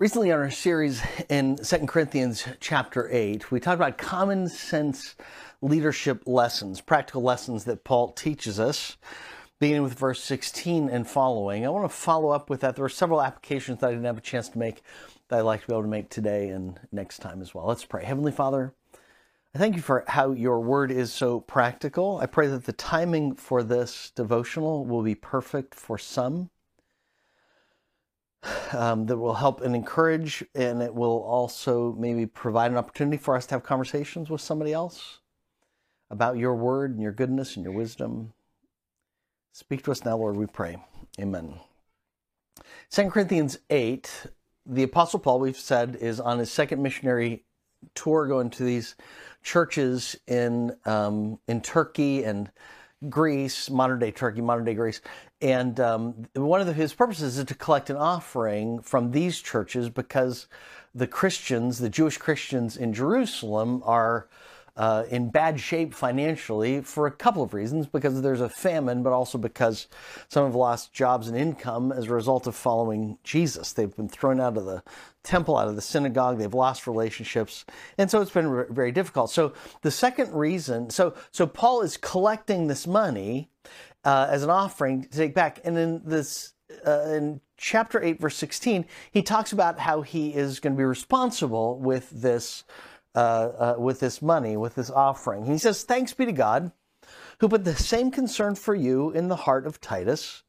Recently, 0.00 0.32
on 0.32 0.38
our 0.38 0.50
series 0.50 1.02
in 1.28 1.56
2 1.56 1.76
Corinthians 1.84 2.48
chapter 2.58 3.06
8, 3.12 3.50
we 3.50 3.60
talked 3.60 3.74
about 3.74 3.98
common 3.98 4.48
sense 4.48 5.14
leadership 5.60 6.22
lessons, 6.24 6.80
practical 6.80 7.20
lessons 7.20 7.64
that 7.64 7.84
Paul 7.84 8.12
teaches 8.12 8.58
us, 8.58 8.96
beginning 9.58 9.82
with 9.82 9.92
verse 9.92 10.24
16 10.24 10.88
and 10.88 11.06
following. 11.06 11.66
I 11.66 11.68
want 11.68 11.84
to 11.84 11.94
follow 11.94 12.30
up 12.30 12.48
with 12.48 12.60
that. 12.60 12.76
There 12.76 12.82
were 12.82 12.88
several 12.88 13.20
applications 13.20 13.80
that 13.80 13.88
I 13.88 13.90
didn't 13.90 14.06
have 14.06 14.16
a 14.16 14.22
chance 14.22 14.48
to 14.48 14.58
make 14.58 14.80
that 15.28 15.38
I'd 15.38 15.42
like 15.42 15.60
to 15.60 15.66
be 15.66 15.74
able 15.74 15.82
to 15.82 15.88
make 15.88 16.08
today 16.08 16.48
and 16.48 16.80
next 16.90 17.18
time 17.18 17.42
as 17.42 17.54
well. 17.54 17.66
Let's 17.66 17.84
pray. 17.84 18.06
Heavenly 18.06 18.32
Father, 18.32 18.72
I 19.54 19.58
thank 19.58 19.76
you 19.76 19.82
for 19.82 20.04
how 20.08 20.32
your 20.32 20.60
word 20.60 20.90
is 20.90 21.12
so 21.12 21.40
practical. 21.40 22.16
I 22.16 22.24
pray 22.24 22.46
that 22.46 22.64
the 22.64 22.72
timing 22.72 23.34
for 23.34 23.62
this 23.62 24.12
devotional 24.16 24.86
will 24.86 25.02
be 25.02 25.14
perfect 25.14 25.74
for 25.74 25.98
some 25.98 26.48
um, 28.74 29.06
that 29.06 29.16
will 29.16 29.34
help 29.34 29.60
and 29.60 29.74
encourage, 29.74 30.44
and 30.54 30.82
it 30.82 30.94
will 30.94 31.22
also 31.22 31.94
maybe 31.98 32.26
provide 32.26 32.70
an 32.70 32.76
opportunity 32.76 33.16
for 33.16 33.36
us 33.36 33.46
to 33.46 33.54
have 33.54 33.62
conversations 33.62 34.30
with 34.30 34.40
somebody 34.40 34.72
else 34.72 35.18
about 36.10 36.36
your 36.36 36.54
word 36.54 36.92
and 36.92 37.00
your 37.00 37.12
goodness 37.12 37.56
and 37.56 37.64
your 37.64 37.74
wisdom. 37.74 38.32
Speak 39.52 39.82
to 39.84 39.90
us 39.90 40.04
now, 40.04 40.16
Lord, 40.16 40.36
we 40.36 40.46
pray. 40.46 40.78
Amen. 41.20 41.54
2 42.90 43.10
Corinthians 43.10 43.58
8, 43.70 44.26
the 44.66 44.82
Apostle 44.82 45.20
Paul, 45.20 45.40
we've 45.40 45.56
said, 45.56 45.96
is 46.00 46.20
on 46.20 46.38
his 46.38 46.50
second 46.50 46.82
missionary 46.82 47.44
tour 47.94 48.26
going 48.26 48.50
to 48.50 48.64
these 48.64 48.94
churches 49.42 50.16
in, 50.26 50.76
um, 50.84 51.38
in 51.48 51.60
Turkey 51.60 52.24
and 52.24 52.50
Greece, 53.08 53.70
modern 53.70 53.98
day 53.98 54.10
Turkey, 54.10 54.40
modern 54.40 54.64
day 54.64 54.74
Greece. 54.74 55.00
And 55.40 55.80
um, 55.80 56.26
one 56.34 56.60
of 56.60 56.66
the, 56.66 56.72
his 56.72 56.92
purposes 56.92 57.38
is 57.38 57.44
to 57.46 57.54
collect 57.54 57.88
an 57.88 57.96
offering 57.96 58.80
from 58.80 59.12
these 59.12 59.40
churches 59.40 59.88
because 59.88 60.46
the 60.94 61.06
Christians, 61.06 61.78
the 61.78 61.88
Jewish 61.88 62.18
Christians 62.18 62.76
in 62.76 62.92
Jerusalem, 62.92 63.82
are 63.86 64.28
uh, 64.80 65.04
in 65.10 65.28
bad 65.28 65.60
shape 65.60 65.92
financially 65.92 66.80
for 66.80 67.06
a 67.06 67.10
couple 67.10 67.42
of 67.42 67.52
reasons 67.52 67.86
because 67.86 68.22
there's 68.22 68.40
a 68.40 68.48
famine, 68.48 69.02
but 69.02 69.12
also 69.12 69.36
because 69.36 69.88
some 70.28 70.46
have 70.46 70.54
lost 70.54 70.90
jobs 70.90 71.28
and 71.28 71.36
income 71.36 71.92
as 71.92 72.06
a 72.06 72.14
result 72.14 72.46
of 72.46 72.56
following 72.56 73.18
Jesus. 73.22 73.74
They've 73.74 73.94
been 73.94 74.08
thrown 74.08 74.40
out 74.40 74.56
of 74.56 74.64
the 74.64 74.82
temple, 75.22 75.58
out 75.58 75.68
of 75.68 75.76
the 75.76 75.82
synagogue, 75.82 76.38
they've 76.38 76.54
lost 76.54 76.86
relationships, 76.86 77.66
and 77.98 78.10
so 78.10 78.22
it's 78.22 78.30
been 78.30 78.64
very 78.70 78.90
difficult. 78.90 79.30
So 79.30 79.52
the 79.82 79.90
second 79.90 80.32
reason, 80.32 80.88
so 80.88 81.12
so 81.30 81.46
Paul 81.46 81.82
is 81.82 81.98
collecting 81.98 82.66
this 82.66 82.86
money 82.86 83.50
uh, 84.06 84.28
as 84.30 84.42
an 84.44 84.48
offering 84.48 85.02
to 85.02 85.10
take 85.10 85.34
back, 85.34 85.60
and 85.62 85.76
in 85.76 86.00
this 86.06 86.54
uh, 86.86 87.02
in 87.02 87.42
chapter 87.58 88.02
8 88.02 88.18
verse 88.18 88.36
16 88.36 88.86
he 89.10 89.20
talks 89.20 89.52
about 89.52 89.78
how 89.78 90.00
he 90.00 90.32
is 90.32 90.60
going 90.60 90.72
to 90.72 90.78
be 90.78 90.84
responsible 90.84 91.78
with 91.78 92.08
this 92.08 92.64
uh, 93.14 93.18
uh, 93.18 93.74
with 93.78 94.00
this 94.00 94.22
money, 94.22 94.56
with 94.56 94.74
this 94.74 94.90
offering. 94.90 95.46
He 95.46 95.58
says, 95.58 95.82
Thanks 95.82 96.14
be 96.14 96.26
to 96.26 96.32
God, 96.32 96.72
who 97.38 97.48
put 97.48 97.64
the 97.64 97.74
same 97.74 98.10
concern 98.10 98.54
for 98.54 98.74
you 98.74 99.10
in 99.10 99.28
the 99.28 99.36
heart 99.36 99.66
of 99.66 99.80
Titus, 99.80 100.42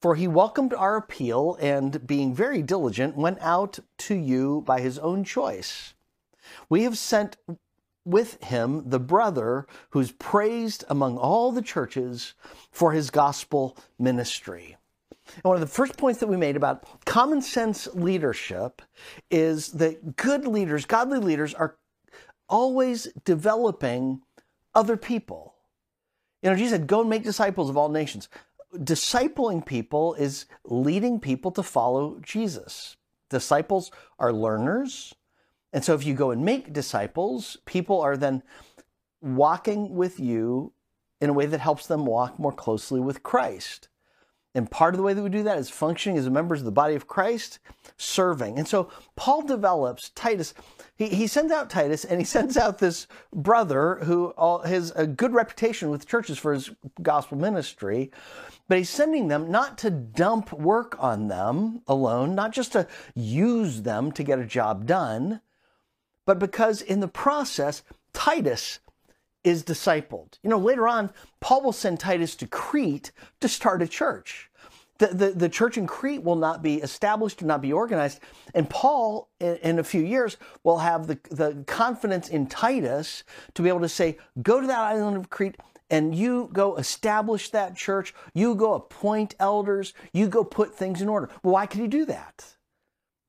for 0.00 0.14
he 0.14 0.28
welcomed 0.28 0.74
our 0.74 0.96
appeal 0.96 1.56
and, 1.60 2.06
being 2.06 2.34
very 2.34 2.62
diligent, 2.62 3.16
went 3.16 3.38
out 3.40 3.78
to 3.98 4.14
you 4.14 4.62
by 4.66 4.80
his 4.80 4.98
own 4.98 5.24
choice. 5.24 5.94
We 6.68 6.82
have 6.82 6.98
sent 6.98 7.36
with 8.04 8.42
him 8.42 8.90
the 8.90 8.98
brother 8.98 9.66
who's 9.90 10.12
praised 10.12 10.84
among 10.88 11.18
all 11.18 11.52
the 11.52 11.62
churches 11.62 12.34
for 12.70 12.92
his 12.92 13.10
gospel 13.10 13.76
ministry. 13.98 14.76
And 15.36 15.44
one 15.44 15.54
of 15.54 15.60
the 15.60 15.66
first 15.66 15.96
points 15.96 16.20
that 16.20 16.26
we 16.26 16.36
made 16.36 16.56
about 16.56 16.84
common 17.04 17.40
sense 17.42 17.86
leadership 17.94 18.82
is 19.30 19.68
that 19.72 20.16
good 20.16 20.46
leaders, 20.46 20.84
godly 20.84 21.18
leaders, 21.18 21.54
are 21.54 21.76
always 22.52 23.08
developing 23.24 24.20
other 24.74 24.96
people. 24.96 25.54
You 26.42 26.50
know, 26.50 26.56
Jesus 26.56 26.72
said, 26.72 26.86
Go 26.86 27.00
and 27.00 27.10
make 27.10 27.24
disciples 27.24 27.68
of 27.68 27.76
all 27.76 27.88
nations. 27.88 28.28
Discipling 28.74 29.66
people 29.66 30.14
is 30.14 30.46
leading 30.64 31.18
people 31.18 31.50
to 31.52 31.62
follow 31.62 32.18
Jesus. 32.20 32.96
Disciples 33.30 33.90
are 34.18 34.32
learners. 34.32 35.14
And 35.72 35.82
so 35.84 35.94
if 35.94 36.04
you 36.04 36.14
go 36.14 36.30
and 36.30 36.44
make 36.44 36.72
disciples, 36.72 37.56
people 37.64 38.00
are 38.00 38.16
then 38.16 38.42
walking 39.22 39.94
with 39.94 40.20
you 40.20 40.72
in 41.20 41.30
a 41.30 41.32
way 41.32 41.46
that 41.46 41.60
helps 41.60 41.86
them 41.86 42.04
walk 42.04 42.38
more 42.38 42.52
closely 42.52 43.00
with 43.00 43.22
Christ. 43.22 43.88
And 44.54 44.70
part 44.70 44.92
of 44.92 44.98
the 44.98 45.02
way 45.02 45.14
that 45.14 45.22
we 45.22 45.30
do 45.30 45.42
that 45.44 45.58
is 45.58 45.70
functioning 45.70 46.18
as 46.18 46.28
members 46.28 46.60
of 46.60 46.66
the 46.66 46.72
body 46.72 46.94
of 46.94 47.06
Christ, 47.06 47.58
serving. 47.96 48.58
And 48.58 48.68
so 48.68 48.90
Paul 49.16 49.42
develops 49.42 50.10
Titus. 50.10 50.52
He, 50.94 51.08
he 51.08 51.26
sends 51.26 51.50
out 51.50 51.70
Titus 51.70 52.04
and 52.04 52.20
he 52.20 52.24
sends 52.36 52.58
out 52.58 52.78
this 52.78 53.06
brother 53.32 53.96
who 54.02 54.34
has 54.64 54.92
a 54.94 55.06
good 55.06 55.32
reputation 55.32 55.88
with 55.88 56.06
churches 56.06 56.38
for 56.38 56.52
his 56.52 56.70
gospel 57.00 57.38
ministry. 57.38 58.10
But 58.68 58.78
he's 58.78 58.90
sending 58.90 59.28
them 59.28 59.50
not 59.50 59.78
to 59.78 59.90
dump 59.90 60.52
work 60.52 60.96
on 60.98 61.28
them 61.28 61.82
alone, 61.86 62.34
not 62.34 62.52
just 62.52 62.72
to 62.72 62.86
use 63.14 63.82
them 63.82 64.12
to 64.12 64.22
get 64.22 64.38
a 64.38 64.44
job 64.44 64.86
done, 64.86 65.40
but 66.26 66.38
because 66.38 66.82
in 66.82 67.00
the 67.00 67.08
process, 67.08 67.82
Titus 68.12 68.80
is 69.44 69.64
discipled. 69.64 70.38
You 70.42 70.50
know, 70.50 70.58
later 70.58 70.86
on, 70.88 71.10
Paul 71.40 71.62
will 71.62 71.72
send 71.72 72.00
Titus 72.00 72.36
to 72.36 72.46
Crete 72.46 73.12
to 73.40 73.48
start 73.48 73.82
a 73.82 73.88
church. 73.88 74.50
The, 74.98 75.08
the, 75.08 75.30
the 75.30 75.48
church 75.48 75.76
in 75.76 75.86
Crete 75.86 76.22
will 76.22 76.36
not 76.36 76.62
be 76.62 76.76
established 76.76 77.40
and 77.40 77.48
not 77.48 77.60
be 77.60 77.72
organized. 77.72 78.20
And 78.54 78.70
Paul, 78.70 79.30
in, 79.40 79.56
in, 79.56 79.78
a 79.78 79.84
few 79.84 80.02
years, 80.02 80.36
will 80.62 80.78
have 80.78 81.08
the, 81.08 81.18
the 81.30 81.64
confidence 81.66 82.28
in 82.28 82.46
Titus 82.46 83.24
to 83.54 83.62
be 83.62 83.68
able 83.68 83.80
to 83.80 83.88
say, 83.88 84.18
go 84.42 84.60
to 84.60 84.66
that 84.66 84.78
island 84.78 85.16
of 85.16 85.30
Crete 85.30 85.56
and 85.90 86.14
you 86.14 86.48
go 86.52 86.76
establish 86.76 87.50
that 87.50 87.76
church. 87.76 88.14
You 88.32 88.54
go 88.54 88.74
appoint 88.74 89.34
elders. 89.38 89.92
You 90.12 90.26
go 90.26 90.42
put 90.42 90.74
things 90.74 91.02
in 91.02 91.08
order. 91.08 91.28
Well, 91.42 91.52
why 91.52 91.66
could 91.66 91.80
he 91.80 91.86
do 91.86 92.06
that? 92.06 92.56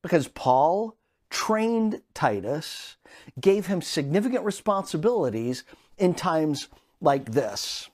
Because 0.02 0.28
Paul 0.28 0.96
trained 1.34 2.00
Titus, 2.14 2.96
gave 3.40 3.66
him 3.66 3.82
significant 3.82 4.44
responsibilities 4.44 5.64
in 5.98 6.14
times 6.14 6.68
like 7.00 7.32
this. 7.32 7.90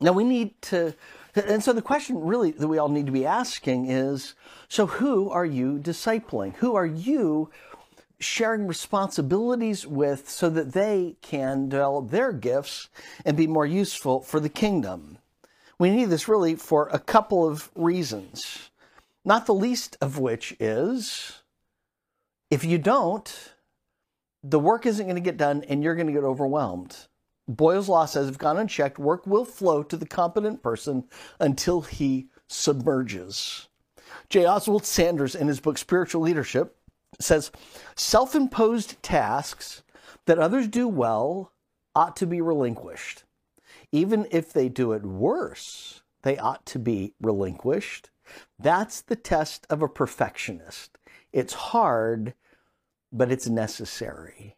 Now 0.00 0.12
we 0.12 0.24
need 0.24 0.60
to, 0.62 0.94
and 1.34 1.62
so 1.62 1.74
the 1.74 1.82
question 1.82 2.24
really 2.24 2.50
that 2.52 2.66
we 2.66 2.78
all 2.78 2.88
need 2.88 3.06
to 3.06 3.12
be 3.12 3.26
asking 3.26 3.90
is 3.90 4.34
so 4.68 4.86
who 4.86 5.28
are 5.30 5.44
you 5.44 5.78
discipling? 5.78 6.56
Who 6.56 6.74
are 6.74 6.86
you 6.86 7.50
sharing 8.18 8.66
responsibilities 8.66 9.86
with 9.86 10.30
so 10.30 10.48
that 10.48 10.72
they 10.72 11.16
can 11.20 11.68
develop 11.68 12.10
their 12.10 12.32
gifts 12.32 12.88
and 13.26 13.36
be 13.36 13.46
more 13.46 13.66
useful 13.66 14.22
for 14.22 14.40
the 14.40 14.48
kingdom? 14.48 15.18
We 15.78 15.90
need 15.90 16.06
this 16.06 16.26
really 16.26 16.54
for 16.54 16.88
a 16.88 16.98
couple 16.98 17.46
of 17.46 17.70
reasons, 17.74 18.70
not 19.26 19.44
the 19.44 19.54
least 19.54 19.98
of 20.00 20.18
which 20.18 20.56
is 20.58 21.41
if 22.52 22.66
you 22.66 22.76
don't, 22.76 23.54
the 24.42 24.58
work 24.58 24.84
isn't 24.84 25.06
going 25.06 25.16
to 25.16 25.22
get 25.22 25.38
done 25.38 25.64
and 25.70 25.82
you're 25.82 25.94
going 25.94 26.06
to 26.06 26.12
get 26.12 26.22
overwhelmed. 26.22 26.94
Boyle's 27.48 27.88
law 27.88 28.04
says 28.04 28.28
if 28.28 28.36
gone 28.36 28.58
unchecked, 28.58 28.98
work 28.98 29.26
will 29.26 29.46
flow 29.46 29.82
to 29.82 29.96
the 29.96 30.06
competent 30.06 30.62
person 30.62 31.04
until 31.40 31.80
he 31.80 32.28
submerges. 32.48 33.68
J. 34.28 34.44
Oswald 34.44 34.84
Sanders, 34.84 35.34
in 35.34 35.48
his 35.48 35.60
book 35.60 35.78
Spiritual 35.78 36.20
Leadership, 36.20 36.76
says 37.18 37.50
self 37.96 38.34
imposed 38.34 39.02
tasks 39.02 39.82
that 40.26 40.38
others 40.38 40.68
do 40.68 40.86
well 40.86 41.52
ought 41.94 42.16
to 42.16 42.26
be 42.26 42.42
relinquished. 42.42 43.24
Even 43.92 44.26
if 44.30 44.52
they 44.52 44.68
do 44.68 44.92
it 44.92 45.06
worse, 45.06 46.02
they 46.22 46.36
ought 46.36 46.66
to 46.66 46.78
be 46.78 47.14
relinquished. 47.18 48.10
That's 48.58 49.00
the 49.00 49.16
test 49.16 49.66
of 49.70 49.80
a 49.80 49.88
perfectionist. 49.88 50.98
It's 51.32 51.54
hard, 51.54 52.34
but 53.12 53.30
it's 53.30 53.48
necessary. 53.48 54.56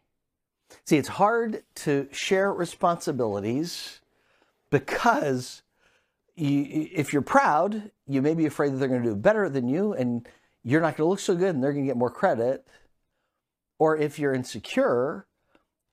See, 0.85 0.97
it's 0.97 1.07
hard 1.07 1.63
to 1.75 2.07
share 2.11 2.51
responsibilities 2.53 4.01
because 4.69 5.63
you, 6.35 6.87
if 6.91 7.13
you're 7.13 7.21
proud, 7.21 7.91
you 8.07 8.21
may 8.21 8.33
be 8.33 8.45
afraid 8.45 8.73
that 8.73 8.77
they're 8.77 8.89
going 8.89 9.03
to 9.03 9.09
do 9.09 9.15
better 9.15 9.49
than 9.49 9.67
you 9.67 9.93
and 9.93 10.27
you're 10.63 10.81
not 10.81 10.97
going 10.97 11.07
to 11.07 11.09
look 11.09 11.19
so 11.19 11.35
good 11.35 11.55
and 11.55 11.63
they're 11.63 11.73
going 11.73 11.85
to 11.85 11.89
get 11.89 11.97
more 11.97 12.09
credit. 12.09 12.67
Or 13.79 13.97
if 13.97 14.19
you're 14.19 14.33
insecure, 14.33 15.27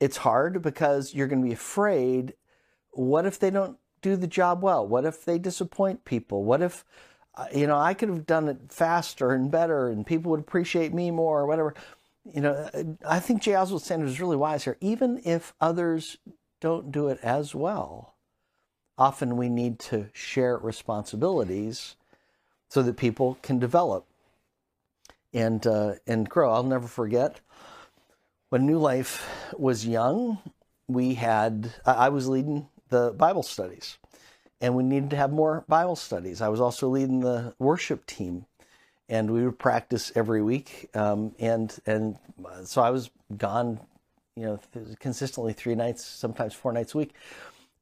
it's 0.01 0.19
hard 0.19 0.63
because 0.63 1.15
you're 1.15 1.29
going 1.29 1.43
to 1.43 1.47
be 1.49 1.55
afraid 1.55 2.35
what 2.93 3.27
if 3.27 3.39
they 3.39 3.51
don't 3.51 3.79
do 4.01 4.17
the 4.17 4.27
job 4.27 4.63
well? 4.63 4.87
What 4.87 5.05
if 5.05 5.25
they 5.25 5.39
disappoint 5.39 6.05
people? 6.05 6.45
What 6.45 6.63
if, 6.63 6.85
you 7.55 7.67
know, 7.67 7.79
I 7.79 7.95
could 7.95 8.09
have 8.11 8.27
done 8.27 8.49
it 8.49 8.59
faster 8.69 9.33
and 9.33 9.51
better 9.51 9.89
and 9.89 10.07
people 10.07 10.31
would 10.33 10.41
appreciate 10.41 10.95
me 10.95 11.11
more 11.11 11.41
or 11.41 11.47
whatever? 11.47 11.75
you 12.35 12.41
know, 12.41 12.71
I 13.07 13.21
think 13.21 13.43
J. 13.43 13.57
Oswald 13.57 13.83
Sanders 13.83 14.13
is 14.13 14.21
really 14.21 14.37
wise 14.37 14.65
here. 14.65 14.77
Even 14.81 15.21
if 15.25 15.55
others 15.61 16.19
don't 16.61 16.93
do 16.93 17.09
it 17.09 17.19
as 17.23 17.55
well, 17.55 18.15
often 18.99 19.37
we 19.37 19.49
need 19.49 19.79
to 19.81 20.09
share 20.13 20.57
responsibilities 20.59 21.97
so 22.69 22.83
that 22.83 22.97
people 22.97 23.39
can 23.43 23.59
develop. 23.59 24.07
and 25.33 25.67
uh, 25.67 25.95
and 26.07 26.29
grow. 26.29 26.53
I'll 26.53 26.63
never 26.63 26.89
forget 26.89 27.41
when 28.51 28.67
New 28.67 28.79
Life 28.79 29.29
was 29.59 29.87
young. 29.87 30.39
We 30.89 31.15
had 31.15 31.73
I 31.87 32.11
was 32.11 32.29
leading 32.29 32.69
the 32.91 33.13
Bible 33.17 33.43
studies, 33.43 33.99
and 34.63 34.77
we 34.77 34.85
needed 34.85 35.11
to 35.11 35.17
have 35.17 35.33
more 35.33 35.65
Bible 35.69 35.97
studies. 35.97 36.41
I 36.41 36.49
was 36.49 36.61
also 36.61 36.89
leading 36.89 37.21
the 37.21 37.53
worship 37.59 38.07
team, 38.07 38.47
and 39.09 39.31
we 39.31 39.45
would 39.45 39.59
practice 39.59 40.13
every 40.15 40.41
week. 40.41 40.89
Um, 40.95 41.35
and 41.39 41.77
and 41.85 42.17
so 42.65 42.81
I 42.81 42.91
was 42.91 43.11
gone, 43.37 43.81
you 44.37 44.45
know, 44.45 44.61
consistently 45.01 45.53
three 45.53 45.75
nights, 45.75 46.05
sometimes 46.05 46.55
four 46.55 46.73
nights 46.73 46.95
a 46.95 46.99
week. 46.99 47.15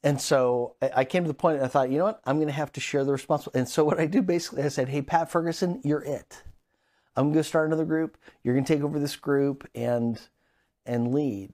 And 0.02 0.18
so 0.18 0.76
I 0.80 1.04
came 1.04 1.24
to 1.24 1.28
the 1.28 1.34
point 1.34 1.56
and 1.56 1.64
I 1.66 1.68
thought, 1.68 1.90
you 1.90 1.98
know 1.98 2.04
what, 2.04 2.22
I'm 2.24 2.36
going 2.36 2.48
to 2.48 2.54
have 2.54 2.72
to 2.72 2.80
share 2.80 3.04
the 3.04 3.12
responsibility. 3.12 3.58
And 3.58 3.68
so 3.68 3.84
what 3.84 4.00
I 4.00 4.06
do 4.06 4.22
basically, 4.22 4.62
I 4.62 4.68
said, 4.68 4.88
hey, 4.88 5.02
Pat 5.02 5.30
Ferguson, 5.30 5.82
you're 5.84 6.02
it. 6.02 6.42
I'm 7.16 7.26
going 7.26 7.34
to 7.34 7.44
start 7.44 7.66
another 7.66 7.84
group. 7.84 8.16
You're 8.42 8.54
going 8.54 8.64
to 8.64 8.74
take 8.74 8.82
over 8.82 8.98
this 8.98 9.16
group 9.16 9.68
and 9.74 10.18
and 10.86 11.12
lead. 11.12 11.52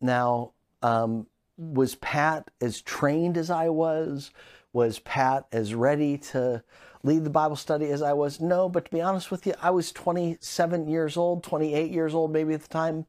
Now, 0.00 0.52
um, 0.82 1.26
was 1.56 1.94
Pat 1.96 2.50
as 2.60 2.80
trained 2.82 3.36
as 3.36 3.50
I 3.50 3.68
was? 3.68 4.30
Was 4.72 4.98
Pat 4.98 5.46
as 5.52 5.74
ready 5.74 6.18
to 6.18 6.62
lead 7.02 7.24
the 7.24 7.30
Bible 7.30 7.56
study 7.56 7.86
as 7.86 8.02
I 8.02 8.12
was? 8.12 8.40
No, 8.40 8.68
but 8.68 8.86
to 8.86 8.90
be 8.90 9.00
honest 9.00 9.30
with 9.30 9.46
you, 9.46 9.54
I 9.62 9.70
was 9.70 9.92
27 9.92 10.88
years 10.88 11.16
old, 11.16 11.42
28 11.42 11.90
years 11.90 12.14
old 12.14 12.32
maybe 12.32 12.52
at 12.54 12.62
the 12.62 12.68
time, 12.68 13.06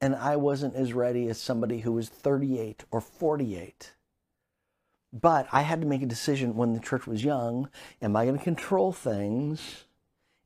and 0.00 0.14
I 0.16 0.36
wasn't 0.36 0.74
as 0.74 0.92
ready 0.92 1.28
as 1.28 1.40
somebody 1.40 1.80
who 1.80 1.92
was 1.92 2.08
38 2.08 2.84
or 2.90 3.00
48. 3.00 3.94
But 5.12 5.46
I 5.52 5.62
had 5.62 5.82
to 5.82 5.86
make 5.86 6.02
a 6.02 6.06
decision 6.06 6.56
when 6.56 6.72
the 6.72 6.80
church 6.80 7.06
was 7.06 7.22
young. 7.22 7.68
Am 8.00 8.16
I 8.16 8.24
going 8.24 8.38
to 8.38 8.42
control 8.42 8.92
things 8.92 9.84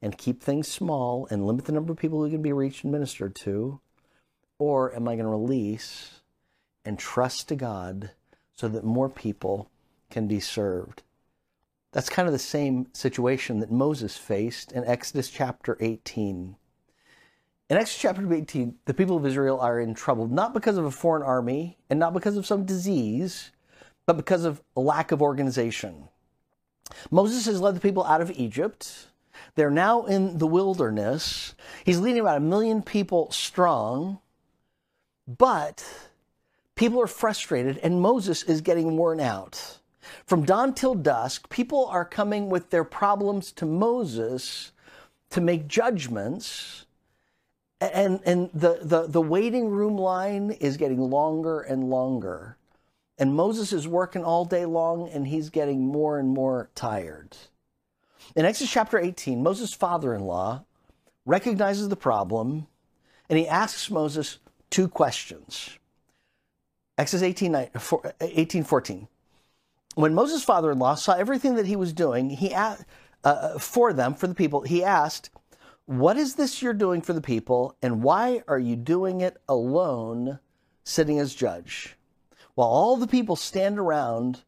and 0.02 0.18
keep 0.18 0.42
things 0.42 0.68
small 0.68 1.26
and 1.30 1.46
limit 1.46 1.64
the 1.64 1.72
number 1.72 1.92
of 1.92 1.98
people 1.98 2.22
who 2.22 2.30
can 2.30 2.42
be 2.42 2.52
reached 2.52 2.82
and 2.82 2.92
ministered 2.92 3.34
to? 3.36 3.80
Or 4.58 4.94
am 4.94 5.06
I 5.06 5.14
going 5.14 5.24
to 5.24 5.30
release 5.30 6.15
and 6.86 6.98
trust 6.98 7.48
to 7.48 7.56
God 7.56 8.12
so 8.54 8.68
that 8.68 8.84
more 8.84 9.10
people 9.10 9.68
can 10.08 10.26
be 10.26 10.40
served? 10.40 11.02
That's 11.92 12.08
kind 12.08 12.28
of 12.28 12.32
the 12.32 12.38
same 12.38 12.88
situation 12.92 13.60
that 13.60 13.70
Moses 13.70 14.16
faced 14.16 14.72
in 14.72 14.84
Exodus 14.84 15.30
chapter 15.30 15.76
18. 15.80 16.56
In 17.68 17.76
Exodus 17.76 18.00
chapter 18.00 18.32
18, 18.32 18.76
the 18.84 18.94
people 18.94 19.16
of 19.16 19.26
Israel 19.26 19.58
are 19.60 19.80
in 19.80 19.94
trouble, 19.94 20.28
not 20.28 20.54
because 20.54 20.76
of 20.76 20.84
a 20.84 20.90
foreign 20.90 21.22
army 21.22 21.78
and 21.90 21.98
not 21.98 22.14
because 22.14 22.36
of 22.36 22.46
some 22.46 22.64
disease, 22.64 23.50
but 24.06 24.16
because 24.16 24.44
of 24.44 24.62
lack 24.76 25.10
of 25.10 25.20
organization. 25.20 26.08
Moses 27.10 27.46
has 27.46 27.60
led 27.60 27.74
the 27.74 27.80
people 27.80 28.04
out 28.04 28.20
of 28.20 28.30
Egypt. 28.32 29.08
They're 29.54 29.70
now 29.70 30.04
in 30.04 30.38
the 30.38 30.46
wilderness. 30.46 31.54
He's 31.84 31.98
leading 31.98 32.20
about 32.20 32.36
a 32.36 32.40
million 32.40 32.82
people 32.82 33.30
strong, 33.32 34.20
but 35.26 35.84
people 36.76 37.00
are 37.00 37.08
frustrated 37.08 37.78
and 37.78 38.00
Moses 38.00 38.43
is 38.44 38.61
getting 38.61 38.96
worn 38.96 39.19
out. 39.19 39.78
From 40.26 40.44
dawn 40.44 40.73
till 40.75 40.94
dusk, 40.94 41.49
people 41.49 41.87
are 41.87 42.05
coming 42.05 42.49
with 42.49 42.70
their 42.70 42.84
problems 42.84 43.50
to 43.52 43.67
Moses 43.67 44.73
to 45.31 45.40
make 45.40 45.67
judgments. 45.67 46.87
And, 47.81 48.20
and 48.25 48.50
the, 48.55 48.78
the, 48.82 49.06
the 49.08 49.20
waiting 49.20 49.69
room 49.69 49.96
line 49.96 50.52
is 50.52 50.76
getting 50.76 51.00
longer 51.00 51.61
and 51.61 51.90
longer. 51.90 52.56
And 53.19 53.34
Moses 53.34 53.73
is 53.73 53.88
working 53.88 54.23
all 54.23 54.44
day 54.44 54.67
long 54.67 55.08
and 55.08 55.26
he's 55.26 55.50
getting 55.50 55.81
more 55.81 56.19
and 56.19 56.28
more 56.28 56.70
tired. 56.75 57.37
In 58.34 58.44
Exodus 58.44 58.73
chapter 58.73 58.99
18, 58.99 59.43
Moses' 59.43 59.73
father 59.73 60.14
in 60.14 60.23
law 60.23 60.64
recognizes 61.25 61.88
the 61.88 61.96
problem 61.96 62.67
and 63.28 63.38
he 63.38 63.49
asks 63.49 63.90
Moses 63.90 64.38
two 64.70 64.88
questions. 64.88 65.78
Exodus 66.98 67.22
18, 67.22 67.69
18 68.20 68.64
14. 68.64 69.08
When 69.94 70.14
Moses' 70.14 70.44
father 70.44 70.70
in 70.70 70.78
law 70.78 70.94
saw 70.94 71.14
everything 71.14 71.54
that 71.56 71.66
he 71.66 71.76
was 71.76 71.93
doing, 71.93 72.31
he 72.31 72.52
asked, 72.52 72.84
uh, 73.25 73.58
for 73.58 73.93
them, 73.93 74.14
for 74.14 74.26
the 74.26 74.34
people, 74.34 74.62
he 74.62 74.84
asked, 74.84 75.31
What 75.87 76.16
is 76.16 76.34
this 76.34 76.62
you're 76.62 76.75
doing 76.75 77.02
for 77.02 77.12
the 77.12 77.20
people, 77.20 77.76
and 77.82 78.02
why 78.02 78.43
are 78.46 78.58
you 78.58 78.76
doing 78.76 79.20
it 79.20 79.37
alone, 79.48 80.38
sitting 80.84 81.19
as 81.19 81.34
judge? 81.34 81.96
While 82.54 82.69
all 82.69 82.96
the 82.96 83.06
people 83.06 83.37
stand 83.37 83.78
around 83.78 84.42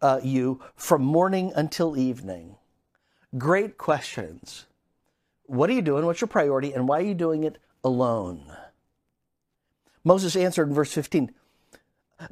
uh, 0.00 0.20
you 0.22 0.60
from 0.76 1.02
morning 1.02 1.52
until 1.54 1.96
evening. 1.96 2.56
Great 3.36 3.78
questions. 3.78 4.66
What 5.44 5.70
are 5.70 5.74
you 5.74 5.82
doing? 5.82 6.06
What's 6.06 6.20
your 6.20 6.28
priority? 6.28 6.72
And 6.72 6.88
why 6.88 6.98
are 6.98 7.04
you 7.04 7.14
doing 7.14 7.44
it 7.44 7.58
alone? 7.84 8.44
Moses 10.08 10.36
answered 10.36 10.68
in 10.68 10.74
verse 10.74 10.92
15, 10.92 11.30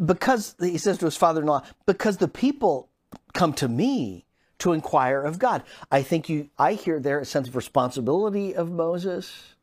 because, 0.05 0.57
he 0.59 0.79
says 0.79 0.97
to 0.99 1.05
his 1.05 1.17
father 1.17 1.43
in 1.43 1.47
law, 1.47 1.63
because 1.85 2.17
the 2.17 2.27
people 2.27 2.89
come 3.35 3.53
to 3.53 3.69
me 3.69 4.25
to 4.59 4.73
inquire 4.73 5.23
of 5.23 5.39
God. 5.39 5.63
I 5.91 6.03
think 6.03 6.31
you, 6.31 6.49
I 6.59 6.73
hear 6.73 6.99
there 6.99 7.21
a 7.21 7.27
sense 7.27 7.49
of 7.49 7.55
responsibility 7.55 8.55
of 8.55 8.73
Moses, 8.73 9.55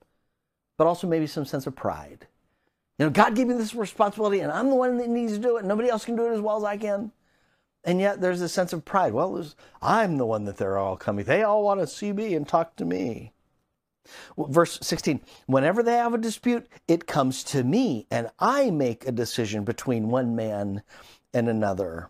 but 0.77 0.86
also 0.86 1.07
maybe 1.07 1.25
some 1.25 1.45
sense 1.45 1.65
of 1.65 1.75
pride. 1.75 2.27
You 3.00 3.06
know, 3.06 3.10
God 3.10 3.36
gave 3.36 3.48
me 3.48 3.56
this 3.56 3.74
responsibility 3.74 4.42
and 4.42 4.51
I'm 4.51 4.69
the 4.69 4.75
one 4.75 4.98
that 5.00 5.10
needs 5.10 5.33
to 5.33 5.39
do 5.39 5.57
it. 5.57 5.65
Nobody 5.65 5.89
else 5.89 6.06
can 6.06 6.15
do 6.15 6.27
it 6.27 6.36
as 6.36 6.42
well 6.42 6.57
as 6.57 6.63
I 6.63 6.77
can. 6.77 7.12
And 7.83 8.00
yet 8.00 8.21
there's 8.21 8.42
a 8.42 8.48
sense 8.48 8.71
of 8.71 8.86
pride. 8.86 9.13
Well, 9.13 9.44
I'm 9.81 10.18
the 10.18 10.25
one 10.27 10.45
that 10.45 10.57
they're 10.57 10.77
all 10.77 10.95
coming. 10.95 11.25
They 11.25 11.42
all 11.42 11.63
want 11.63 11.80
to 11.80 11.88
see 11.88 12.13
me 12.13 12.36
and 12.36 12.48
talk 12.48 12.75
to 12.75 12.86
me. 12.86 13.33
Verse 14.38 14.79
16 14.81 15.21
Whenever 15.45 15.83
they 15.83 15.94
have 15.94 16.13
a 16.13 16.17
dispute, 16.17 16.67
it 16.88 17.07
comes 17.07 17.44
to 17.45 17.63
me, 17.63 18.07
and 18.11 18.29
I 18.39 18.71
make 18.71 19.07
a 19.07 19.11
decision 19.11 19.63
between 19.63 20.09
one 20.09 20.35
man 20.35 20.83
and 21.33 21.47
another. 21.47 22.09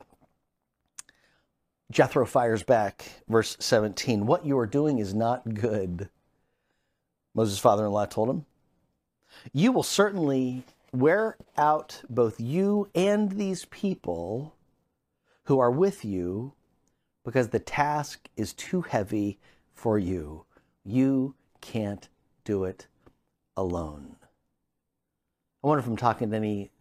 Jethro 1.92 2.26
fires 2.26 2.64
back, 2.64 3.06
verse 3.28 3.56
17 3.60 4.26
What 4.26 4.46
you 4.46 4.58
are 4.58 4.66
doing 4.66 5.00
is 5.00 5.14
not 5.14 5.54
good. 5.54 6.10
Moses' 7.36 7.60
father 7.60 7.86
in 7.86 7.92
law 7.92 8.06
told 8.06 8.30
him, 8.30 8.46
You 9.52 9.72
will 9.72 9.84
certainly 9.84 10.64
wear 10.92 11.38
out 11.58 12.02
both 12.10 12.40
you 12.40 12.90
and 12.96 13.32
these 13.32 13.66
people 13.66 14.56
who 15.46 15.60
are 15.60 15.72
with 15.72 16.06
you 16.06 16.54
because 17.24 17.50
the 17.50 17.60
task 17.60 18.30
is 18.36 18.54
too 18.54 18.82
heavy 18.82 19.40
for 19.74 19.98
you. 19.98 20.46
You 20.84 21.36
can't 21.64 22.10
do 22.44 22.66
it 22.66 22.88
alone. 23.56 24.18
I 25.64 25.68
wonder 25.68 25.80
if 25.80 25.88
I'm 25.88 25.96
talking 25.96 26.30
to 26.30 26.36
any 26.36 26.72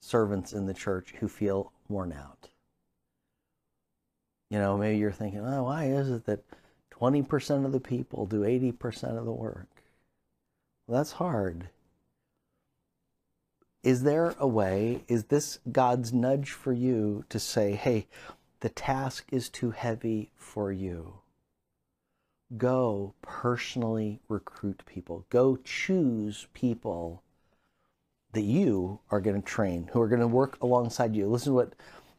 servants 0.00 0.52
in 0.52 0.66
the 0.66 0.74
church 0.74 1.14
who 1.20 1.28
feel 1.28 1.72
worn 1.88 2.12
out. 2.12 2.48
You 4.50 4.58
know, 4.58 4.76
maybe 4.76 4.98
you're 4.98 5.12
thinking, 5.12 5.40
oh, 5.40 5.64
why 5.64 5.84
is 5.84 6.10
it 6.10 6.26
that 6.26 6.44
20% 6.90 7.64
of 7.64 7.70
the 7.70 7.80
people 7.80 8.26
do 8.26 8.40
80% 8.40 9.16
of 9.16 9.24
the 9.24 9.32
work? 9.32 9.68
Well, 10.86 10.98
that's 10.98 11.12
hard. 11.12 11.68
Is 13.84 14.02
there 14.02 14.34
a 14.40 14.48
way, 14.48 15.04
is 15.06 15.24
this 15.24 15.60
God's 15.70 16.12
nudge 16.12 16.50
for 16.50 16.72
you 16.72 17.24
to 17.28 17.38
say, 17.38 17.72
hey, 17.72 18.08
the 18.60 18.68
task 18.68 19.26
is 19.30 19.48
too 19.48 19.70
heavy 19.70 20.32
for 20.34 20.72
you? 20.72 21.20
Go 22.56 23.14
personally 23.20 24.20
recruit 24.28 24.82
people. 24.86 25.26
Go 25.28 25.56
choose 25.56 26.46
people 26.54 27.22
that 28.32 28.42
you 28.42 29.00
are 29.10 29.20
going 29.20 29.40
to 29.40 29.46
train, 29.46 29.90
who 29.92 30.00
are 30.00 30.08
going 30.08 30.20
to 30.20 30.26
work 30.26 30.58
alongside 30.62 31.14
you. 31.14 31.26
Listen 31.26 31.52
to 31.52 31.56
what 31.56 31.74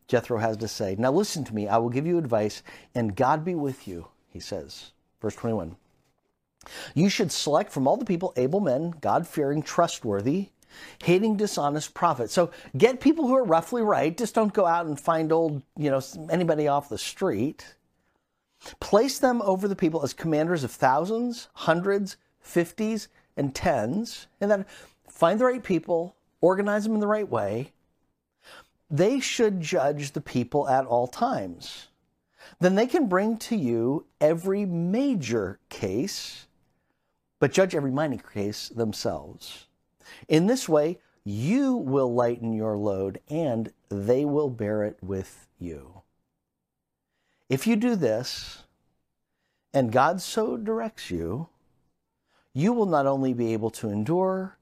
Jethro 0.07 0.37
has 0.37 0.57
to 0.57 0.67
say. 0.67 0.95
Now, 0.97 1.11
listen 1.11 1.43
to 1.45 1.55
me. 1.55 1.67
I 1.67 1.77
will 1.77 1.89
give 1.89 2.05
you 2.05 2.17
advice, 2.17 2.63
and 2.95 3.15
God 3.15 3.43
be 3.45 3.55
with 3.55 3.87
you, 3.87 4.07
he 4.27 4.39
says. 4.39 4.91
Verse 5.21 5.35
21. 5.35 5.75
You 6.93 7.09
should 7.09 7.31
select 7.31 7.71
from 7.71 7.87
all 7.87 7.97
the 7.97 8.05
people 8.05 8.33
able 8.35 8.59
men, 8.59 8.93
God 9.01 9.27
fearing, 9.27 9.63
trustworthy, 9.63 10.49
hating 11.03 11.37
dishonest 11.37 11.93
profits. 11.93 12.33
So 12.33 12.51
get 12.77 12.99
people 12.99 13.27
who 13.27 13.35
are 13.35 13.43
roughly 13.43 13.81
right. 13.81 14.15
Just 14.15 14.35
don't 14.35 14.53
go 14.53 14.65
out 14.65 14.85
and 14.85 14.99
find 14.99 15.31
old, 15.31 15.63
you 15.77 15.89
know, 15.89 16.01
anybody 16.29 16.67
off 16.67 16.89
the 16.89 16.97
street. 16.97 17.75
Place 18.79 19.19
them 19.19 19.41
over 19.41 19.67
the 19.67 19.75
people 19.75 20.03
as 20.03 20.13
commanders 20.13 20.63
of 20.63 20.71
thousands, 20.71 21.49
hundreds, 21.53 22.17
fifties, 22.39 23.07
and 23.37 23.55
tens, 23.55 24.27
and 24.41 24.51
then 24.51 24.65
find 25.07 25.39
the 25.39 25.45
right 25.45 25.63
people, 25.63 26.15
organize 26.41 26.83
them 26.83 26.93
in 26.93 26.99
the 26.99 27.07
right 27.07 27.29
way. 27.29 27.71
They 28.89 29.19
should 29.19 29.61
judge 29.61 30.11
the 30.11 30.21
people 30.21 30.67
at 30.67 30.85
all 30.85 31.07
times. 31.07 31.87
Then 32.59 32.75
they 32.75 32.87
can 32.87 33.07
bring 33.07 33.37
to 33.37 33.55
you 33.55 34.05
every 34.19 34.65
major 34.65 35.59
case, 35.69 36.47
but 37.39 37.53
judge 37.53 37.75
every 37.75 37.91
minor 37.91 38.17
case 38.17 38.69
themselves. 38.69 39.67
In 40.27 40.47
this 40.47 40.67
way, 40.67 40.99
you 41.23 41.75
will 41.75 42.13
lighten 42.13 42.53
your 42.53 42.77
load 42.77 43.19
and 43.29 43.71
they 43.89 44.25
will 44.25 44.49
bear 44.49 44.83
it 44.83 44.97
with 45.01 45.47
you. 45.59 45.98
If 47.49 47.65
you 47.65 47.75
do 47.75 47.95
this, 47.95 48.63
and 49.73 49.91
God 49.91 50.21
so 50.21 50.55
directs 50.55 51.09
you, 51.09 51.49
you 52.53 52.73
will 52.73 52.85
not 52.85 53.07
only 53.07 53.33
be 53.33 53.53
able 53.53 53.71
to 53.71 53.89
endure, 53.89 54.57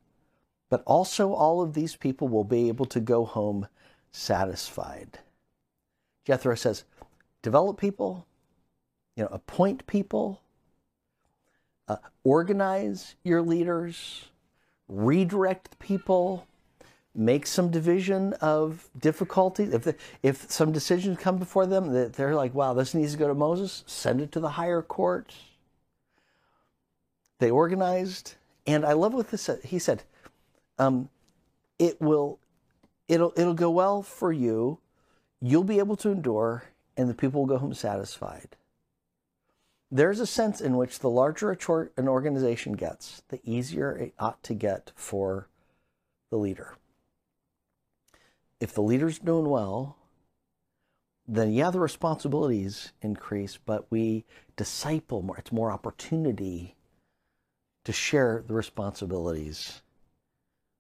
but 0.70 0.84
also 0.86 1.34
all 1.34 1.62
of 1.62 1.74
these 1.74 1.96
people 1.96 2.27
will 2.27 2.44
be 2.44 2.67
able 2.67 2.86
to 2.86 3.00
go 3.00 3.25
home 3.25 3.67
satisfied. 4.12 5.20
Jethro 6.25 6.56
says, 6.56 6.84
develop 7.41 7.79
people, 7.79 8.25
you 9.15 9.24
know, 9.24 9.29
appoint 9.32 9.88
people, 9.88 10.41
uh, 11.88 11.98
organize 12.24 13.15
your 13.24 13.41
leaders, 13.41 14.25
redirect 14.89 15.79
people, 15.79 16.46
make 17.17 17.47
some 17.47 17.71
division 17.71 18.33
of 18.33 18.88
difficulty. 19.00 19.63
If, 19.63 19.83
the, 19.83 19.95
if 20.21 20.50
some 20.51 20.71
decisions 20.71 21.17
come 21.17 21.38
before 21.38 21.65
them 21.65 21.91
that 21.93 22.13
they're 22.13 22.36
like, 22.36 22.53
wow, 22.53 22.74
this 22.74 22.93
needs 22.93 23.13
to 23.13 23.17
go 23.17 23.27
to 23.27 23.33
Moses, 23.33 23.83
send 23.88 24.21
it 24.21 24.31
to 24.33 24.39
the 24.39 24.51
higher 24.51 24.83
court. 24.83 25.33
They 27.39 27.50
organized, 27.50 28.36
and 28.67 28.86
I 28.86 28.93
love 28.93 29.13
what 29.13 29.29
this. 29.29 29.50
He 29.63 29.77
said, 29.77 30.03
um, 30.79 31.09
"It 31.77 32.01
will, 32.01 32.39
it'll, 33.07 33.31
it'll 33.36 33.53
go 33.53 33.69
well 33.69 34.01
for 34.01 34.31
you. 34.31 34.79
You'll 35.39 35.63
be 35.63 35.77
able 35.77 35.97
to 35.97 36.09
endure, 36.09 36.63
and 36.95 37.07
the 37.07 37.13
people 37.13 37.41
will 37.41 37.47
go 37.47 37.59
home 37.59 37.75
satisfied." 37.75 38.55
There's 39.91 40.19
a 40.19 40.25
sense 40.25 40.62
in 40.62 40.77
which 40.77 40.97
the 40.97 41.12
larger 41.12 41.55
an 41.95 42.07
organization 42.07 42.74
gets, 42.74 43.21
the 43.29 43.39
easier 43.43 43.95
it 43.95 44.13
ought 44.17 44.41
to 44.43 44.55
get 44.55 44.91
for 44.95 45.47
the 46.31 46.38
leader 46.38 46.75
if 48.59 48.73
the 48.73 48.81
leader's 48.81 49.19
doing 49.19 49.49
well, 49.49 49.97
then 51.27 51.51
yeah, 51.53 51.69
the 51.69 51.79
responsibilities 51.79 52.93
increase, 53.01 53.57
but 53.57 53.85
we 53.89 54.25
disciple 54.55 55.21
more. 55.21 55.37
It's 55.37 55.51
more 55.51 55.71
opportunity 55.71 56.75
to 57.83 57.91
share 57.91 58.43
the 58.47 58.53
responsibilities 58.53 59.81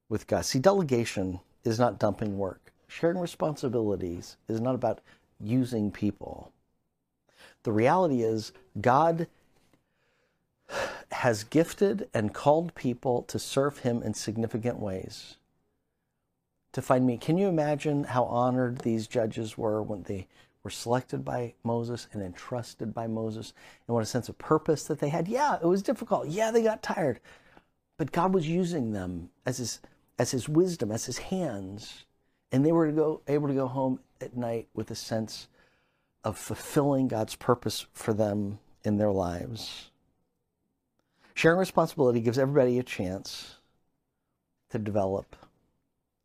with 0.09 0.27
God. 0.27 0.45
See, 0.45 0.59
delegation 0.59 1.41
is 1.63 1.77
not 1.77 1.99
dumping 1.99 2.37
work. 2.37 2.71
Sharing 2.87 3.17
responsibilities 3.17 4.37
is 4.47 4.61
not 4.61 4.75
about 4.75 5.01
using 5.39 5.91
people. 5.91 6.53
The 7.63 7.73
reality 7.73 8.23
is, 8.23 8.53
God 8.79 9.27
has 11.11 11.43
gifted 11.43 12.07
and 12.13 12.33
called 12.33 12.73
people 12.75 13.23
to 13.23 13.37
serve 13.37 13.79
Him 13.79 14.01
in 14.01 14.13
significant 14.13 14.79
ways 14.79 15.35
to 16.77 16.81
find 16.83 17.07
me. 17.07 17.17
Can 17.17 17.39
you 17.39 17.47
imagine 17.47 18.03
how 18.03 18.25
honored 18.25 18.77
these 18.77 19.07
judges 19.07 19.57
were 19.57 19.81
when 19.81 20.03
they 20.03 20.27
were 20.61 20.69
selected 20.69 21.25
by 21.25 21.55
Moses 21.63 22.07
and 22.13 22.21
entrusted 22.21 22.93
by 22.93 23.07
Moses 23.07 23.51
and 23.87 23.95
what 23.95 24.03
a 24.03 24.05
sense 24.05 24.29
of 24.29 24.37
purpose 24.37 24.83
that 24.83 24.99
they 24.99 25.09
had? 25.09 25.27
Yeah, 25.27 25.55
it 25.55 25.65
was 25.65 25.81
difficult. 25.81 26.27
Yeah, 26.27 26.51
they 26.51 26.61
got 26.61 26.83
tired. 26.83 27.19
But 27.97 28.11
God 28.11 28.31
was 28.31 28.47
using 28.47 28.91
them 28.91 29.31
as 29.43 29.57
his 29.57 29.79
as 30.19 30.29
his 30.29 30.47
wisdom, 30.47 30.91
as 30.91 31.05
his 31.05 31.17
hands, 31.17 32.05
and 32.51 32.63
they 32.63 32.71
were 32.71 32.85
to 32.85 32.93
go, 32.93 33.21
able 33.27 33.47
to 33.47 33.55
go 33.55 33.67
home 33.67 33.99
at 34.21 34.37
night 34.37 34.67
with 34.75 34.91
a 34.91 34.95
sense 34.95 35.47
of 36.23 36.37
fulfilling 36.37 37.07
God's 37.07 37.35
purpose 37.35 37.87
for 37.93 38.13
them 38.13 38.59
in 38.83 38.97
their 38.97 39.11
lives. 39.11 39.89
Sharing 41.33 41.57
responsibility 41.57 42.19
gives 42.19 42.37
everybody 42.37 42.77
a 42.77 42.83
chance 42.83 43.55
to 44.69 44.77
develop 44.77 45.35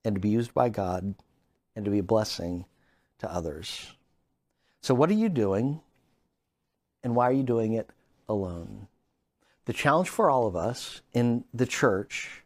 and 0.05 0.15
to 0.15 0.21
be 0.21 0.29
used 0.29 0.55
by 0.55 0.69
God 0.69 1.15
and 1.75 1.85
to 1.85 1.91
be 1.91 1.99
a 1.99 2.03
blessing 2.03 2.65
to 3.19 3.33
others. 3.33 3.93
So, 4.81 4.95
what 4.95 5.11
are 5.11 5.15
you 5.15 5.29
doing 5.29 5.81
and 7.03 7.15
why 7.15 7.29
are 7.29 7.33
you 7.33 7.43
doing 7.43 7.75
it 7.75 7.91
alone? 8.29 8.89
The 9.65 9.73
challenge 9.73 10.09
for 10.09 10.29
all 10.29 10.47
of 10.47 10.57
us 10.57 11.03
in 11.13 11.45
the 11.55 11.67
church 11.67 12.43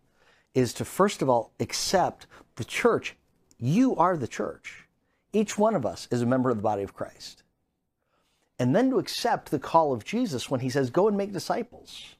is 0.55 0.75
to 0.75 0.85
first 0.85 1.23
of 1.23 1.31
all 1.31 1.53
accept 1.61 2.27
the 2.57 2.65
church. 2.65 3.17
You 3.59 3.97
are 3.97 4.17
the 4.17 4.29
church. 4.29 4.87
Each 5.33 5.59
one 5.59 5.75
of 5.75 5.87
us 5.87 6.09
is 6.11 6.23
a 6.23 6.27
member 6.27 6.51
of 6.51 6.57
the 6.57 6.63
body 6.63 6.83
of 6.83 6.95
Christ. 6.95 7.43
And 8.59 8.75
then 8.75 8.91
to 8.91 8.99
accept 8.99 9.51
the 9.51 9.59
call 9.59 9.93
of 9.93 10.05
Jesus 10.05 10.51
when 10.51 10.61
he 10.61 10.71
says, 10.71 10.91
Go 10.91 11.09
and 11.09 11.17
make 11.17 11.33
disciples. 11.33 12.17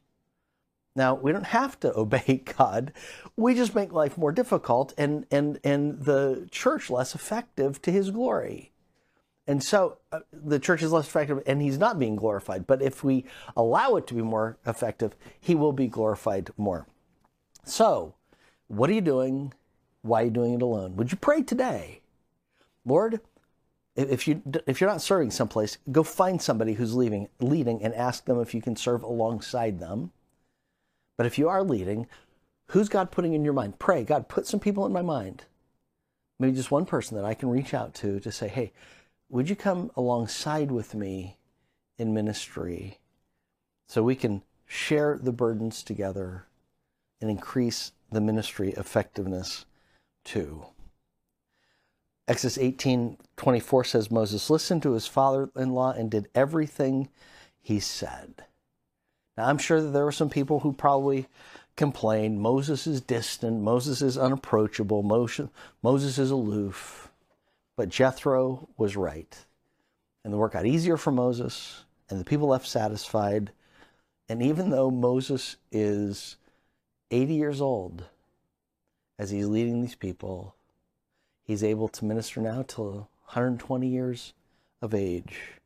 Now, 0.97 1.15
we 1.15 1.31
don't 1.31 1.45
have 1.45 1.79
to 1.81 1.97
obey 1.99 2.43
God. 2.57 2.93
We 3.37 3.55
just 3.55 3.75
make 3.75 3.93
life 3.93 4.19
more 4.19 4.33
difficult 4.33 4.95
and, 4.99 5.27
and, 5.31 5.61
and 5.63 6.03
the 6.03 6.49
church 6.51 6.91
less 6.91 7.15
effective 7.15 7.81
to 7.83 7.93
his 7.93 8.11
glory. 8.11 8.73
And 9.47 9.63
so 9.63 9.99
uh, 10.11 10.21
the 10.33 10.59
church 10.59 10.83
is 10.83 10.91
less 10.91 11.07
effective 11.07 11.41
and 11.47 11.63
he's 11.63 11.79
not 11.79 12.01
being 12.01 12.17
glorified. 12.17 12.67
But 12.67 12.83
if 12.83 13.05
we 13.05 13.27
allow 13.57 13.95
it 13.95 14.07
to 14.09 14.15
be 14.15 14.23
more 14.23 14.59
effective, 14.67 15.15
he 15.39 15.55
will 15.55 15.73
be 15.73 15.87
glorified 15.87 16.51
more. 16.57 16.89
So, 17.63 18.15
what 18.67 18.91
are 18.91 18.95
you 18.95 19.01
doing? 19.01 19.53
Why 20.03 20.23
are 20.23 20.25
you 20.25 20.31
doing 20.31 20.55
it 20.55 20.63
alone? 20.63 20.97
Would 20.97 21.13
you 21.13 21.19
pray 21.19 21.43
today? 21.43 22.01
Lord, 22.85 23.21
if 23.95 24.29
you 24.29 24.43
if 24.67 24.81
you're 24.81 24.91
not 24.91 25.01
serving 25.01 25.31
someplace, 25.31 25.79
go 25.91 26.03
find 26.03 26.41
somebody 26.41 26.75
who's 26.75 26.95
leaving 26.95 27.29
leading 27.41 27.83
and 27.83 27.95
ask 27.95 28.25
them 28.25 28.41
if 28.41 28.55
you 28.55 28.61
can 28.61 28.77
serve 28.77 29.03
alongside 29.03 29.81
them. 29.81 30.13
But 31.17 31.27
if 31.27 31.39
you 31.39 31.49
are 31.49 31.63
leading, 31.63 32.07
who's 32.69 32.89
God 32.89 33.11
putting 33.11 33.35
in 33.35 33.45
your 33.45 33.55
mind? 33.55 33.79
Pray, 33.79 34.05
God, 34.05 34.29
put 34.29 34.47
some 34.47 34.61
people 34.61 34.87
in 34.87 34.93
my 34.93 35.03
mind. 35.03 35.45
Maybe 36.39 36.55
just 36.55 36.71
one 36.71 36.87
person 36.87 37.17
that 37.17 37.25
I 37.25 37.35
can 37.35 37.49
reach 37.49 37.73
out 37.73 37.95
to 37.95 38.21
to 38.21 38.31
say, 38.31 38.49
hey, 38.49 38.73
would 39.29 39.49
you 39.49 39.57
come 39.57 39.91
alongside 39.97 40.71
with 40.71 40.95
me 40.95 41.39
in 41.99 42.13
ministry 42.13 42.99
so 43.89 44.03
we 44.03 44.15
can 44.15 44.43
share 44.67 45.19
the 45.21 45.33
burdens 45.33 45.83
together 45.83 46.47
and 47.21 47.31
increase 47.31 47.93
the 48.11 48.21
ministry 48.21 48.73
effectiveness 48.77 49.65
too? 50.25 50.67
Exodus 52.29 52.59
18 52.59 53.19
24 53.37 53.85
says 53.85 54.11
Moses 54.11 54.51
listened 54.51 54.83
to 54.83 54.93
his 54.93 55.07
father 55.07 55.49
in 55.57 55.73
law 55.73 55.93
and 55.93 56.11
did 56.11 56.29
everything 56.35 57.09
he 57.61 57.79
said. 57.79 58.45
Now, 59.37 59.45
I'm 59.47 59.59
sure 59.59 59.83
that 59.83 59.91
there 59.91 60.05
were 60.05 60.13
some 60.13 60.31
people 60.31 60.61
who 60.61 60.73
probably 60.73 61.27
complained 61.77 62.41
Moses 62.41 62.87
is 62.87 63.03
distant, 63.03 63.61
Moses 63.63 64.01
is 64.01 64.17
unapproachable, 64.17 65.03
Moses 65.03 66.19
is 66.19 66.31
aloof. 66.31 67.11
But 67.77 67.91
Jethro 67.91 68.69
was 68.79 68.97
right. 68.97 69.37
And 70.25 70.33
the 70.33 70.39
work 70.39 70.55
got 70.55 70.65
easier 70.65 70.97
for 70.97 71.11
Moses, 71.11 71.85
and 72.09 72.19
the 72.19 72.25
people 72.25 72.49
left 72.49 72.67
satisfied. 72.67 73.53
And 74.29 74.43
even 74.43 74.71
though 74.71 74.91
Moses 74.91 75.57
is 75.71 76.37
80 77.11 77.35
years 77.35 77.61
old, 77.61 78.05
as 79.19 79.31
he's 79.31 79.47
leading 79.47 79.83
these 79.83 79.95
people, 79.95 80.55
he's 81.43 81.63
able 81.63 81.89
to 81.89 82.05
minister 82.05 82.41
now 82.41 82.65
till 82.67 83.09
120 83.27 83.87
years 83.87 84.33
of 84.81 84.95
age. 84.95 85.61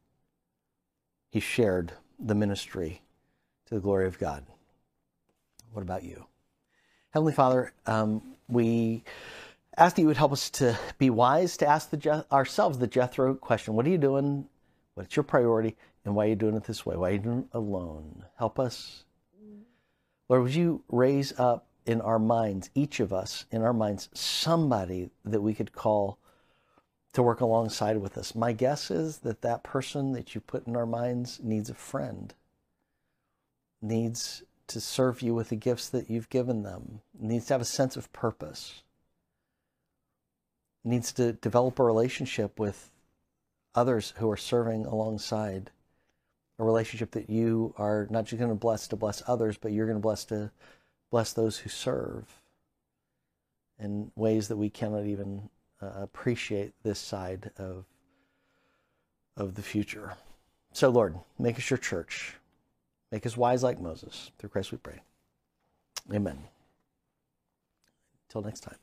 He 1.30 1.38
shared 1.40 1.92
the 2.18 2.34
ministry 2.34 3.02
to 3.70 3.76
the 3.76 3.80
glory 3.80 4.06
of 4.06 4.18
God. 4.18 4.44
What 5.72 5.82
about 5.82 6.02
you? 6.02 6.26
Heavenly 7.10 7.32
Father, 7.32 7.72
um, 7.86 8.34
we 8.48 9.04
ask 9.76 9.94
that 9.94 10.02
you 10.02 10.08
would 10.08 10.16
help 10.16 10.32
us 10.32 10.50
to 10.50 10.76
be 10.98 11.08
wise 11.08 11.56
to 11.58 11.68
ask 11.68 11.90
the, 11.90 12.26
ourselves 12.32 12.78
the 12.78 12.88
Jethro 12.88 13.34
question 13.34 13.74
What 13.74 13.86
are 13.86 13.90
you 13.90 13.98
doing? 13.98 14.46
What's 14.94 15.16
your 15.16 15.22
priority? 15.22 15.76
And 16.04 16.14
why 16.14 16.26
are 16.26 16.28
you 16.30 16.36
doing 16.36 16.56
it 16.56 16.64
this 16.64 16.84
way? 16.84 16.96
Why 16.96 17.10
are 17.10 17.12
you 17.12 17.18
doing 17.18 17.38
it 17.40 17.56
alone? 17.56 18.24
Help 18.36 18.58
us. 18.58 19.04
Lord, 20.28 20.42
would 20.42 20.54
you 20.54 20.82
raise 20.88 21.38
up 21.38 21.66
in 21.86 22.00
our 22.00 22.18
minds, 22.18 22.70
each 22.74 23.00
of 23.00 23.12
us 23.12 23.44
in 23.50 23.62
our 23.62 23.72
minds, 23.72 24.08
somebody 24.14 25.10
that 25.24 25.40
we 25.40 25.54
could 25.54 25.72
call 25.72 26.18
to 27.12 27.22
work 27.22 27.40
alongside 27.40 27.98
with 27.98 28.16
us? 28.18 28.34
My 28.34 28.52
guess 28.52 28.90
is 28.90 29.18
that 29.18 29.42
that 29.42 29.62
person 29.62 30.12
that 30.12 30.34
you 30.34 30.40
put 30.40 30.66
in 30.66 30.76
our 30.76 30.86
minds 30.86 31.40
needs 31.42 31.68
a 31.70 31.74
friend 31.74 32.34
needs 33.82 34.42
to 34.68 34.80
serve 34.80 35.22
you 35.22 35.34
with 35.34 35.48
the 35.48 35.56
gifts 35.56 35.88
that 35.88 36.08
you've 36.08 36.28
given 36.28 36.62
them, 36.62 37.00
needs 37.18 37.46
to 37.46 37.54
have 37.54 37.60
a 37.60 37.64
sense 37.64 37.96
of 37.96 38.12
purpose, 38.12 38.82
needs 40.84 41.12
to 41.12 41.32
develop 41.32 41.78
a 41.78 41.84
relationship 41.84 42.58
with 42.58 42.90
others 43.74 44.14
who 44.16 44.30
are 44.30 44.36
serving 44.36 44.86
alongside, 44.86 45.70
a 46.58 46.64
relationship 46.64 47.10
that 47.12 47.30
you 47.30 47.74
are 47.78 48.06
not 48.10 48.26
just 48.26 48.38
going 48.38 48.50
to 48.50 48.54
bless 48.54 48.86
to 48.88 48.96
bless 48.96 49.22
others, 49.26 49.56
but 49.56 49.72
you're 49.72 49.86
going 49.86 49.98
to 49.98 50.02
bless 50.02 50.24
to 50.26 50.50
bless 51.10 51.32
those 51.32 51.58
who 51.58 51.68
serve 51.68 52.40
in 53.78 54.12
ways 54.14 54.48
that 54.48 54.56
we 54.56 54.70
cannot 54.70 55.04
even 55.04 55.48
uh, 55.82 55.90
appreciate 55.96 56.72
this 56.82 56.98
side 56.98 57.50
of 57.58 57.84
of 59.36 59.54
the 59.54 59.62
future. 59.62 60.14
So 60.72 60.90
Lord, 60.90 61.18
make 61.38 61.56
us 61.56 61.70
your 61.70 61.78
church. 61.78 62.34
Make 63.10 63.26
us 63.26 63.36
wise 63.36 63.62
like 63.62 63.80
Moses. 63.80 64.30
Through 64.38 64.50
Christ 64.50 64.72
we 64.72 64.78
pray. 64.78 65.00
Amen. 66.12 66.38
Until 68.28 68.42
next 68.42 68.60
time. 68.60 68.76